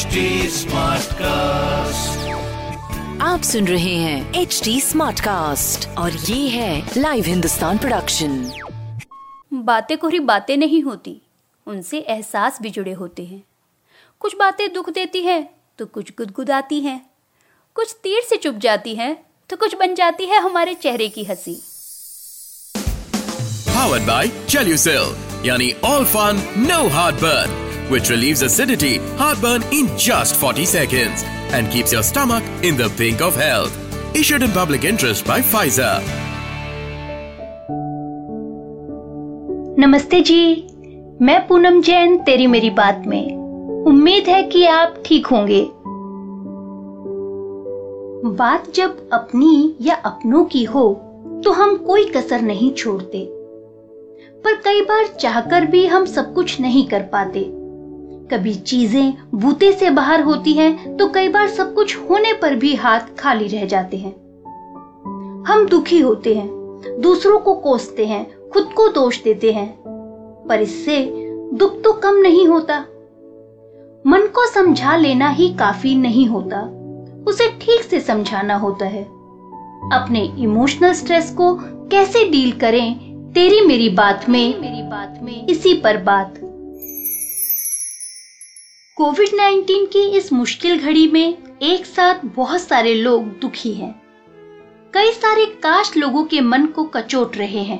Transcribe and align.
HD 0.00 0.20
Smartcast. 0.48 2.26
आप 3.22 3.42
सुन 3.42 3.66
रहे 3.68 3.94
हैं 3.94 4.34
एच 4.34 4.60
डी 4.64 4.80
स्मार्ट 4.80 5.20
कास्ट 5.20 5.88
और 5.88 6.12
ये 6.12 6.48
है 6.48 6.90
लाइव 6.96 7.24
हिंदुस्तान 7.24 7.78
प्रोडक्शन 7.78 8.52
बातें 9.52 9.98
कोरी 9.98 10.20
बातें 10.20 10.56
नहीं 10.56 10.82
होती 10.82 11.22
उनसे 11.66 11.98
एहसास 11.98 12.58
भी 12.62 12.70
जुड़े 12.70 12.92
होते 12.92 13.24
हैं। 13.24 13.42
कुछ 14.20 14.36
बातें 14.36 14.72
दुख 14.72 14.90
देती 14.90 15.20
हैं 15.20 15.50
तो 15.78 15.86
कुछ 15.86 16.10
गुदगुदाती 16.18 16.80
हैं। 16.80 17.10
कुछ 17.74 17.96
तीर 18.02 18.22
से 18.22 18.36
चुप 18.36 18.54
जाती 18.54 18.94
हैं 18.94 19.16
तो 19.50 19.56
कुछ 19.56 19.74
बन 19.74 19.94
जाती 19.94 20.26
है 20.26 20.40
हमारे 20.40 20.74
चेहरे 20.74 21.08
की 21.08 21.24
हँसी। 21.24 21.62
Powered 23.72 24.06
by 24.06 24.24
Chelucil, 24.46 25.10
yani 25.42 25.68
all 25.82 26.04
fun, 26.14 26.40
no 26.68 26.80
heartburn, 26.88 27.50
which 27.90 28.08
relieves 28.08 28.42
acidity, 28.42 28.98
heartburn 29.16 29.62
in 29.72 29.88
just 29.98 30.36
40 30.36 30.64
seconds 30.64 31.24
and 31.52 31.70
keeps 31.70 31.92
your 31.92 32.02
stomach 32.04 32.44
in 32.62 32.76
the 32.76 32.88
pink 32.96 33.20
of 33.20 33.34
health. 33.34 33.76
Issued 34.16 34.42
in 34.42 34.50
public 34.52 34.84
interest 34.84 35.26
by 35.26 35.40
Pfizer. 35.42 35.94
नमस्ते 39.78 40.20
जी 40.20 40.42
मैं 41.22 41.38
पूनम 41.48 41.80
जैन 41.82 42.16
तेरी 42.24 42.46
मेरी 42.46 42.70
बात 42.70 43.02
में 43.06 43.84
उम्मीद 43.86 44.28
है 44.28 44.42
कि 44.42 44.64
आप 44.66 45.02
ठीक 45.06 45.26
होंगे 45.26 45.62
बात 48.38 48.70
जब 48.74 49.08
अपनी 49.12 49.76
या 49.80 49.94
अपनों 50.04 50.44
की 50.44 50.64
हो 50.64 50.82
तो 51.44 51.52
हम 51.52 51.76
कोई 51.86 52.04
कसर 52.16 52.42
नहीं 52.42 52.72
छोड़ते 52.74 53.24
पर 54.44 54.60
कई 54.64 54.82
बार 54.82 55.06
चाहकर 55.20 55.66
भी 55.70 55.86
हम 55.86 56.04
सब 56.06 56.32
कुछ 56.34 56.60
नहीं 56.60 56.86
कर 56.88 57.02
पाते 57.12 57.40
कभी 58.30 58.54
चीज़ें 58.54 59.12
बूते 59.34 59.72
से 59.72 59.90
बाहर 59.90 60.22
होती 60.22 60.52
हैं 60.52 60.96
तो 60.96 61.08
कई 61.08 61.28
बार 61.28 61.48
सब 61.48 61.74
कुछ 61.74 61.96
होने 62.00 62.32
पर 62.32 62.54
भी 62.54 62.74
हाथ 62.74 63.14
खाली 63.18 63.46
रह 63.48 63.64
जाते 63.66 63.96
हैं। 63.96 64.12
हम 65.46 65.66
दुखी 65.66 65.98
होते 66.00 66.34
हैं, 66.34 66.48
दूसरों 67.00 67.38
को 67.38 67.54
कोसते 67.54 68.06
हैं, 68.06 68.26
खुद 68.50 68.72
को 68.76 68.88
दोष 68.88 69.22
देते 69.22 69.52
हैं, 69.52 69.68
पर 70.48 70.60
इससे 70.60 70.98
दुख 71.54 71.80
तो 71.82 71.92
कम 71.92 72.16
नहीं 72.16 72.46
होता। 72.46 72.78
मन 74.04 74.26
को 74.34 74.46
समझा 74.46 74.96
लेना 74.96 75.28
ही 75.28 75.48
काफ़ी 75.54 75.94
नहीं 75.94 76.26
होता, 76.26 76.60
उसे 77.28 77.48
ठीक 77.60 77.82
से 77.82 78.00
समझाना 78.00 78.56
होता 78.56 78.86
है। 78.86 79.02
अपने 79.92 80.20
इमोशनल 80.38 80.92
स्ट्रेस 80.92 81.30
को 81.30 81.54
कैसे 81.88 82.24
डील 82.30 82.52
करें, 82.52 83.32
तेरी 83.32 83.60
मेरी 83.66 83.88
बात 83.88 84.28
में 84.28 84.60
मेरी 84.60 84.82
बात 84.82 85.20
में 85.22 85.46
इसी 85.46 85.74
पर 85.74 85.96
बात। 86.02 86.40
कोविड 89.00 89.28
19 89.28 89.86
की 89.86 90.00
इस 90.16 90.32
मुश्किल 90.32 90.80
घड़ी 90.80 91.06
में 91.08 91.58
एक 91.62 91.86
साथ 91.86 92.14
बहुत 92.24 92.60
सारे 92.60 92.94
लोग 92.94 93.26
दुखी 93.40 93.72
हैं। 93.72 94.02
कई 94.94 95.12
सारे 95.12 95.46
काश 95.46 95.96
लोगों 95.96 96.24
के 96.24 96.40
मन 96.40 96.66
को 96.66 96.84
कचोट 96.84 97.36
रहे 97.36 97.62
हैं। 97.62 97.78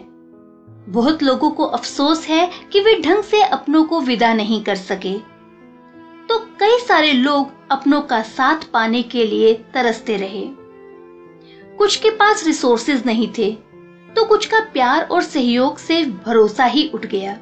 बहुत 0.88 1.22
लोगों 1.22 1.50
को 1.50 1.64
अफसोस 1.64 2.26
है 2.28 2.50
कि 2.72 2.80
वे 2.80 2.94
ढंग 3.00 3.22
से 3.22 3.42
अपनों 3.42 3.84
को 3.84 4.00
विदा 4.00 4.32
नहीं 4.34 4.62
कर 4.64 4.76
सके। 4.76 5.12
तो 6.28 6.38
कई 6.60 6.78
सारे 6.78 7.12
लोग 7.12 7.52
अपनों 7.70 8.00
का 8.00 8.22
साथ 8.22 8.64
पाने 8.72 9.02
के 9.02 9.26
लिए 9.26 9.54
तरसते 9.74 10.16
रहे। 10.16 10.46
कुछ 11.78 11.96
के 11.96 12.10
पास 12.10 12.46
रिसोर्सेज 12.46 13.02
नहीं 13.06 13.28
थे 13.38 13.52
तो 14.16 14.24
कुछ 14.24 14.46
का 14.46 14.60
प्यार 14.60 15.02
और 15.02 15.22
सहयोग 15.22 15.78
से 15.78 16.04
भरोसा 16.04 16.64
ही 16.64 16.90
उठ 16.94 17.06
गया। 17.06 17.38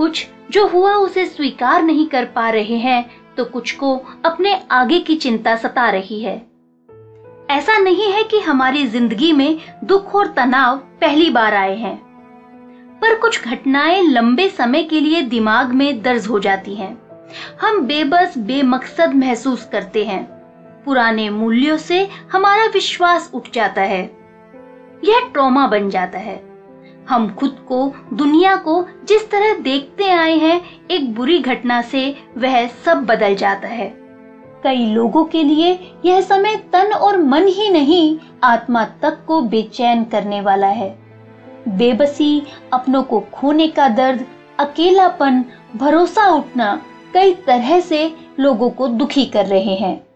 कुछ 0.00 0.26
जो 0.50 0.66
हुआ 0.66 0.94
उसे 0.96 1.24
स्वीकार 1.26 1.82
नहीं 1.82 2.06
कर 2.06 2.24
पा 2.24 2.48
रहे 2.50 2.76
हैं 2.78 3.34
तो 3.36 3.44
कुछ 3.44 3.72
को 3.72 3.94
अपने 4.24 4.54
आगे 4.72 4.98
की 4.98 5.16
चिंता 5.16 5.56
सता 5.56 5.88
रही 5.90 6.20
है। 6.20 6.34
ऐसा 7.50 7.78
नहीं 7.78 8.10
है 8.12 8.22
कि 8.22 8.40
हमारी 8.40 8.86
ज़िंदगी 8.86 9.32
में 9.32 9.58
दुख 9.84 10.14
और 10.14 10.26
तनाव 10.26 10.76
पहली 11.00 11.30
बार 11.30 11.54
आए 11.54 11.76
हैं, 11.76 11.96
पर 13.02 13.18
कुछ 13.18 13.44
घटनाएँ 13.44 14.02
लंबे 14.02 14.48
समय 14.48 14.82
के 14.82 15.00
लिए 15.00 15.22
दिमाग 15.22 15.72
में 15.72 16.02
दर्ज 16.02 16.26
हो 16.26 16.38
जाती 16.38 16.74
हैं। 16.74 16.92
हम 17.62 17.80
बेबस, 17.80 18.38
बेमकसद 18.38 19.14
महसूस 19.14 19.68
करते 19.72 20.04
हैं। 20.04 20.24
पुराने 20.84 21.30
मूल्यों 21.30 21.76
से 21.76 22.06
हमारा 22.32 22.66
विश्वास 22.66 23.30
उठ 23.34 23.52
जाता 23.54 23.82
है। 23.82 24.02
यह 25.04 25.30
ट्रॉमा 25.32 25.66
बन 25.66 25.90
जाता 25.90 26.18
है। 26.18 26.49
हम 27.08 27.34
खुद 27.34 27.66
को, 27.68 27.92
दुनिया 28.12 28.56
को 28.56 28.86
जिस 29.04 29.30
तरह 29.30 29.58
देखते 29.58 30.10
आए 30.10 30.36
हैं, 30.36 30.62
एक 30.90 31.14
बुरी 31.14 31.38
घटना 31.38 31.82
से 31.82 32.16
वह 32.38 32.66
सब 32.66 33.04
बदल 33.04 33.34
जाता 33.34 33.68
है। 33.68 33.88
कई 34.64 34.86
लोगों 34.86 35.24
के 35.24 35.42
लिए 35.42 35.92
यह 36.04 36.20
समय 36.20 36.56
तन 36.72 36.92
और 36.92 37.18
मन 37.18 37.46
ही 37.46 37.70
नहीं, 37.70 38.18
आत्मा 38.44 38.84
तक 38.84 39.24
को 39.26 39.42
बेचैन 39.42 40.04
करने 40.04 40.40
वाला 40.40 40.66
है। 40.66 40.98
बेबसी 41.68 42.42
अपनों 42.72 43.02
को 43.02 43.20
खोने 43.20 43.68
का 43.68 43.88
दर्द, 43.88 44.26
अकेलापन, 44.58 45.44
भरोसा 45.76 46.28
उठना, 46.28 46.82
कई 47.14 47.34
तरह 47.34 47.80
से 47.80 48.16
लोगों 48.40 48.70
को 48.70 48.88
दुखी 48.88 49.26
कर 49.26 49.46
रहे 49.46 49.74
हैं। 49.74 50.06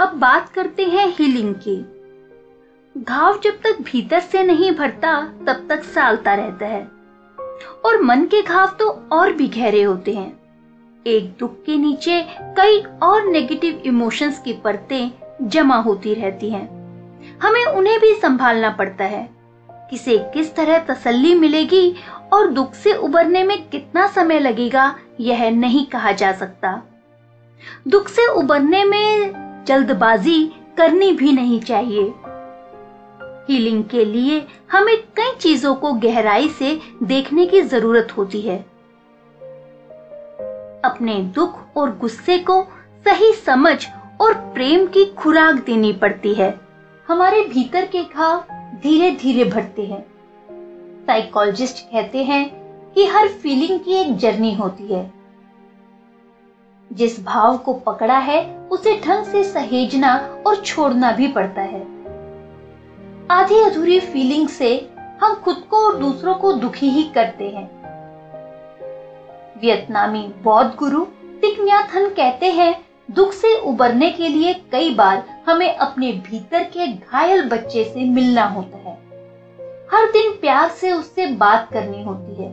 अब 0.00 0.12
बात 0.14 0.48
करते 0.48 0.84
हैं 0.84 1.08
हीलिंग 1.08 1.54
की। 1.54 1.99
घाव 2.98 3.40
जब 3.44 3.50
तक 3.50 3.78
भीतर 3.82 4.20
से 4.20 4.42
नहीं 4.42 4.72
भरता, 4.72 5.20
तब 5.20 5.66
तक 5.68 5.84
सालता 5.84 6.34
रहता 6.34 6.66
है। 6.66 6.88
और 7.84 8.02
मन 8.02 8.24
के 8.24 8.42
घाव 8.42 8.76
तो 8.78 9.08
और 9.12 9.32
भी 9.32 9.48
गहरे 9.48 9.82
होते 9.82 10.14
हैं। 10.14 10.40
एक 11.06 11.36
दुख 11.40 11.54
के 11.54 11.76
नीचे 11.76 12.26
कई 12.40 12.82
और 13.02 13.26
नेगेटिव 13.26 13.82
इमोशंस 13.86 14.38
की 14.38 14.52
परतें 14.52 15.10
जमा 15.48 15.76
होती 15.76 16.14
रहती 16.14 16.50
हैं। 16.50 16.68
हमें 17.42 17.64
उन्हें 17.64 18.00
भी 18.00 18.14
संभालना 18.14 18.70
पड़ता 18.70 19.04
है। 19.04 19.30
किसे 19.70 20.18
किस 20.18 20.54
तरह 20.54 20.78
तसल्ली 20.78 21.34
मिलेगी 21.34 21.94
और 22.32 22.46
दुख 22.46 22.74
से 22.74 22.94
उबरने 22.94 23.44
में 23.44 23.68
कितना 23.68 24.06
समय 24.06 24.38
लगेगा, 24.38 24.96
यह 25.20 25.50
नहीं 25.50 25.86
कहा 25.86 26.12
जा 26.12 26.32
सकता। 26.32 26.82
दुख 27.88 28.08
से 28.08 28.26
उबरने 28.26 28.84
में 28.84 29.32
जल्दबाजी 29.66 30.52
करनी 30.76 31.12
भी 31.12 31.32
नहीं 31.32 31.60
चाहिए। 31.60 32.14
हीलिंग 33.50 33.84
के 33.84 34.04
लिए 34.04 34.46
हमें 34.72 34.96
कई 34.96 35.34
चीज़ों 35.40 35.74
को 35.74 35.92
गहराई 35.92 36.48
से 36.48 36.80
देखने 37.02 37.46
की 37.46 37.62
ज़रूरत 37.62 38.08
होती 38.16 38.40
है। 38.40 38.58
अपने 40.84 41.14
दुख 41.14 41.76
और 41.76 41.98
गुस्से 41.98 42.38
को 42.38 42.62
सही 43.04 43.32
समझ 43.32 43.86
और 44.20 44.34
प्रेम 44.34 44.86
की 44.86 45.04
खुराक 45.04 45.54
देनी 45.54 45.92
पड़ती 45.92 46.34
है। 46.34 46.60
हमारे 47.08 47.42
भीतर 47.42 47.86
के 47.86 48.02
घाव 48.02 48.44
धीरे 48.82 49.10
धीरे 49.10 49.44
भरते 49.44 49.82
हैं। 49.82 50.06
साइकोलॉजिस्ट 51.06 51.84
कहते 51.84 52.24
हैं 52.24 52.48
कि 52.92 53.06
हर 53.06 53.28
फीलिंग 53.28 53.80
की 53.80 53.92
एक 53.92 54.16
जर्नी 54.16 54.54
होती 54.54 54.94
है। 54.94 55.12
जिस 56.92 57.24
भाव 57.24 57.58
को 57.58 57.72
पकड़ा 57.72 58.18
है, 58.18 58.58
उसे 58.70 59.00
ढंग 59.00 59.24
से 59.24 59.44
सहेजना 59.44 60.42
और 60.46 60.56
छोड़ना 60.56 61.12
भी 61.12 61.28
पड़ता 61.28 61.62
है। 61.62 61.99
आधी 63.30 63.60
अधूरी 63.60 64.00
फीलिंग 64.00 64.48
से 64.48 64.90
हम 65.22 65.34
खुद 65.34 65.56
को 65.56 65.76
और 65.76 65.96
दूसरों 65.96 66.34
को 66.34 66.52
दुखी 66.52 66.90
ही 66.90 67.02
करते 67.02 67.48
हैं। 67.48 67.70
वियतनामी 69.60 70.32
बौद्ध 70.42 70.74
गुरु 70.76 71.04
तिकन्याथन 71.40 72.08
कहते 72.08 72.46
हैं, 72.46 72.86
दुख 73.10 73.32
से 73.32 73.60
उबरने 73.60 74.10
के 74.10 74.28
लिए 74.28 74.54
कई 74.54 74.94
बार 74.94 75.42
हमें 75.48 75.76
अपने 75.76 76.12
भीतर 76.12 76.64
के 76.64 76.86
घायल 76.86 77.48
बच्चे 77.48 77.84
से 77.84 78.04
मिलना 78.04 78.44
होता 78.44 78.78
है। 78.78 78.94
हर 79.92 80.10
दिन 80.12 80.32
प्यार 80.32 80.68
से 80.68 80.92
उससे 80.92 81.26
बात 81.26 81.68
करनी 81.72 82.02
होती 82.02 82.42
है। 82.42 82.50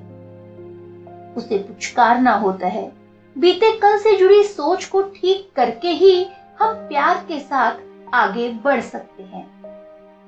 उसे 1.37 1.57
पुचकारना 1.57 2.31
होता 2.31 2.67
है। 2.67 2.91
बीते 3.37 3.71
कल 3.71 3.97
से 3.97 4.17
जुड़ी 4.17 4.43
सोच 4.43 4.85
को 4.85 5.01
ठीक 5.01 5.51
करके 5.55 5.87
ही 5.87 6.27
हम 6.59 6.73
प्यार 6.73 7.25
के 7.27 7.39
साथ 7.39 7.71
आगे 8.13 8.49
बढ़ 8.49 8.81
सकते 8.81 9.23
हैं। 9.23 9.56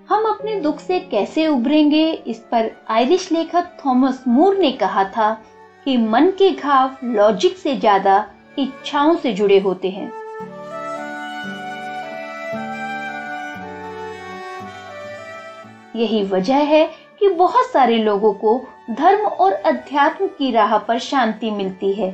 हम 0.10 0.24
अपने 0.26 0.56
दुख 0.56 0.80
से 0.80 1.00
कैसे 1.00 1.46
उभरेंगे? 1.48 2.12
इस 2.28 2.38
पर 2.52 2.70
आयरिश 2.90 3.32
लेखक 3.32 3.66
थॉमस 3.86 4.24
मूर 4.28 4.58
ने 4.58 4.72
कहा 4.72 5.04
था 5.04 5.32
कि 5.86 5.98
मन 5.98 6.30
के 6.32 6.50
घाव 6.52 6.96
लॉजिक 7.04 7.58
से 7.58 7.76
ज़्यादा 7.76 8.26
इच्छाओं 8.60 9.16
से 9.16 9.34
जुड़े 9.34 9.60
होते 9.60 9.90
हैं। 9.90 10.12
यही 15.96 16.24
वजह 16.24 16.56
है 16.56 16.86
कि 17.20 17.30
बहुत 17.30 17.72
सारे 17.72 17.98
लोगों 17.98 18.34
को 18.34 18.60
धर्म 18.92 19.26
और 19.26 19.54
अध्यात्म 19.54 20.28
की 20.28 20.52
राह 20.52 20.78
पर 20.78 21.00
शांति 21.00 21.52
मिलती 21.52 21.94
है। 21.94 22.12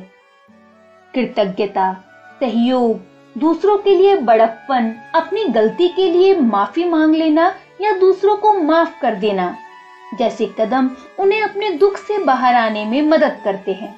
कृतज्ञता, 1.14 1.92
सहयोग, 2.40 3.00
दूसरों 3.36 3.78
के 3.78 3.94
लिए 3.94 4.16
बड़प्पन, 4.16 4.94
अपनी 5.14 5.44
गलती 5.44 5.88
के 5.88 6.08
लिए 6.08 6.34
माफ़ी 6.34 6.84
मांग 6.84 7.14
लेना 7.14 7.54
या 7.80 7.92
दूसरों 7.92 8.36
को 8.36 8.52
माफ़ 8.52 9.00
कर 9.00 9.14
देना। 9.14 9.56
जैसे 10.18 10.46
कदम 10.60 10.90
उन्हें 11.18 11.42
अपने 11.42 11.70
दुख 11.70 11.96
से 11.96 12.18
बाहर 12.18 12.54
आने 12.54 12.84
में 12.84 13.02
मदद 13.02 13.40
करते 13.44 13.72
हैं। 13.72 13.94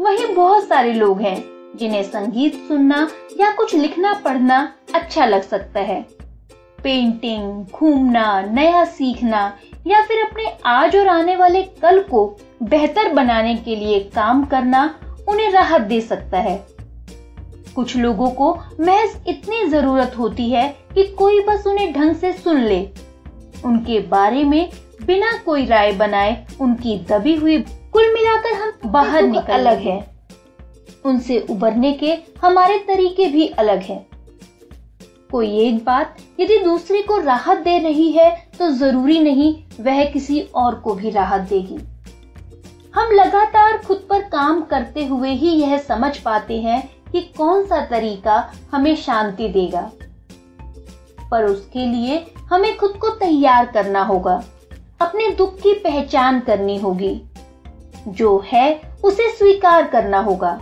वहीं 0.00 0.34
बहुत 0.34 0.68
सारे 0.68 0.92
लोग 0.92 1.20
हैं 1.20 1.36
जिन्हें 1.76 2.02
संगीत 2.02 2.54
सुनना 2.68 3.08
या 3.40 3.50
कुछ 3.50 3.74
लिखना 3.74 4.12
पढ़ना 4.14 4.72
अच्छा 4.94 5.26
लग 5.26 5.42
सकता 5.42 5.80
है। 5.80 6.00
पेंटिंग, 6.82 7.64
घूमना, 7.64 8.40
नया 8.40 8.84
सीखना 8.84 9.58
या 9.86 10.02
फिर 10.02 10.22
अपने 10.24 10.56
आज 10.66 10.96
और 10.96 11.08
आने 11.08 11.36
वाले 11.36 11.62
कल 11.62 12.02
को 12.02 12.36
बेहतर 12.62 13.12
बनाने 13.12 13.56
के 13.56 13.76
लिए 13.76 14.00
काम 14.00 14.44
करना 14.44 14.98
उन्हें 15.28 15.50
राहत 15.50 15.80
दे 15.80 16.00
सकता 16.00 16.38
है। 16.38 16.75
कुछ 17.76 17.96
लोगों 17.96 18.30
को 18.30 18.52
महज 18.80 19.16
इतनी 19.28 19.64
ज़रूरत 19.66 20.14
होती 20.18 20.50
है 20.50 20.68
कि 20.94 21.02
कोई 21.18 21.40
बस 21.40 21.66
उन्हें 21.66 21.92
ढंग 21.92 22.14
से 22.16 22.32
सुन 22.34 22.60
ले। 22.60 22.80
उनके 23.64 23.98
बारे 24.08 24.44
में 24.44 24.70
बिना 25.06 25.32
कोई 25.44 25.66
राय 25.66 25.92
बनाए 25.92 26.46
उनकी 26.60 26.98
दबी 27.10 27.34
हुई 27.36 27.58
कुल 27.92 28.12
मिलाकर 28.14 28.54
हम 28.54 28.90
बाहर 28.92 29.22
निकल 29.22 29.52
अलग 29.52 29.78
है। 29.80 29.98
उनसे 31.04 31.38
उबरने 31.50 31.92
के 31.94 32.16
हमारे 32.42 32.78
तरीके 32.78 33.26
भी 33.28 33.46
अलग 33.48 33.82
हैं। 33.82 34.06
कोई 35.30 35.58
एक 35.60 35.84
बात 35.84 36.16
यदि 36.40 36.58
दूसरे 36.58 37.02
को 37.02 37.18
राहत 37.18 37.58
दे 37.58 37.78
रही 37.78 38.10
है 38.12 38.30
तो 38.58 38.70
ज़रूरी 38.72 39.18
नहीं 39.20 39.54
वह 39.80 40.04
किसी 40.04 40.40
और 40.54 40.74
को 40.74 40.94
भी 40.94 41.10
राहत 41.10 41.48
देगी। 41.48 41.78
हम 42.94 43.12
लगातार 43.12 43.78
खुद 43.78 44.06
पर 44.10 44.22
काम 44.28 44.60
करते 44.64 45.04
हुए 45.06 45.30
ही 45.30 45.48
यह 45.52 45.76
समझ 45.78 46.16
पाते 46.18 46.60
हैं 46.60 46.82
कि 47.12 47.20
कौन 47.20 47.66
सा 47.66 47.86
तरीका 47.86 48.52
हमें 48.72 48.96
शांति 48.96 49.48
देगा। 49.48 49.90
पर 51.30 51.44
उसके 51.44 51.86
लिए 51.86 52.26
हमें 52.38 52.76
खुद 52.76 52.90
को 52.90 53.08
तैयार 53.08 53.66
करना 53.66 54.02
होगा। 54.02 54.44
अपने 55.00 55.30
दुख 55.30 55.54
की 55.54 55.74
पहचान 55.74 56.40
करनी 56.40 56.78
होगी। 56.78 57.22
जो 58.08 58.44
है, 58.46 58.80
उसे 59.04 59.30
स्वीकार 59.30 59.88
करना 59.88 60.18
होगा। 60.18 60.60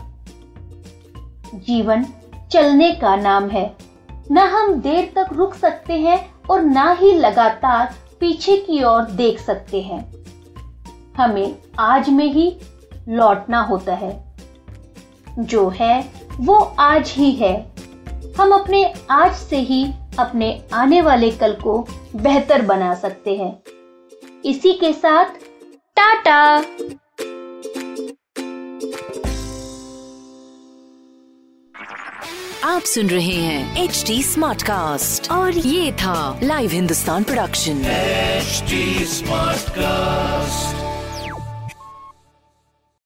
जीवन 1.54 2.06
चलने 2.50 2.92
का 2.92 3.16
नाम 3.16 3.48
है। 3.48 3.76
न 4.30 4.38
हम 4.38 4.74
देर 4.74 5.12
तक 5.16 5.26
रुक 5.32 5.54
सकते 5.54 5.92
हैं 5.92 6.34
और 6.50 6.62
ना 6.62 6.92
ही 6.92 7.12
लगातार 7.12 7.94
पीछे 8.20 8.56
की 8.56 8.82
ओर 8.82 9.04
देख 9.04 9.40
सकते 9.40 9.82
हैं। 9.82 10.14
हमें 11.16 11.56
आज 11.78 12.10
में 12.10 12.32
ही 12.32 12.60
लौटना 13.08 13.62
होता 13.62 13.94
है। 13.94 14.24
जो 15.38 15.68
है 15.68 16.23
वो 16.40 16.54
आज 16.78 17.14
ही 17.16 17.32
है। 17.32 17.54
हम 18.38 18.52
अपने 18.52 18.94
आज 19.10 19.34
से 19.34 19.56
ही 19.56 19.84
अपने 20.18 20.48
आने 20.72 21.00
वाले 21.02 21.30
कल 21.30 21.52
को 21.54 21.78
बेहतर 22.16 22.62
बना 22.62 22.94
सकते 22.94 23.36
हैं। 23.36 23.62
इसी 24.44 24.72
के 24.72 24.92
साथ 24.92 25.24
टाटा! 25.96 26.56
आप 32.64 32.82
सुन 32.82 33.06
रहे 33.06 33.34
हैं 33.34 33.84
एच 33.84 34.04
डी 34.06 34.22
स्मार्ट 34.22 34.62
कास्ट 34.62 35.30
और 35.30 35.58
ये 35.58 35.92
था 35.92 36.40
live 36.42 36.70
Hindustan 36.70 37.24
production 37.24 37.84
H 37.84 38.64
smartcast 39.70 40.83